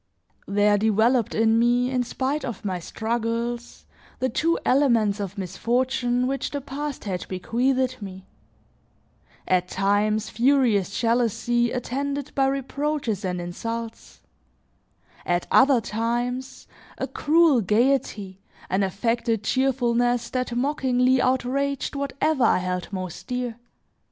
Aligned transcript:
There 0.47 0.79
developed 0.79 1.35
in 1.35 1.59
me, 1.59 1.91
in 1.91 2.01
spite 2.01 2.43
of 2.43 2.65
my 2.65 2.79
struggles, 2.79 3.85
the 4.17 4.29
two 4.29 4.57
elements 4.65 5.19
of 5.19 5.37
misfortune 5.37 6.25
which 6.25 6.49
the 6.49 6.59
past 6.59 7.03
had 7.03 7.27
bequeathed 7.27 8.01
me: 8.01 8.25
at 9.47 9.67
times, 9.67 10.31
furious 10.31 10.99
jealousy 10.99 11.69
attended 11.71 12.33
by 12.33 12.47
reproaches 12.47 13.23
and 13.23 13.39
insults; 13.39 14.21
at 15.23 15.45
other 15.51 15.79
times, 15.79 16.65
a 16.97 17.05
cruel 17.07 17.61
gaiety, 17.61 18.41
an 18.71 18.81
affected 18.81 19.43
cheerfulness 19.43 20.31
that 20.31 20.55
mockingly 20.55 21.21
outraged 21.21 21.93
whatever 21.95 22.43
I 22.43 22.57
held 22.57 22.91
most 22.91 23.27
dear. 23.27 23.55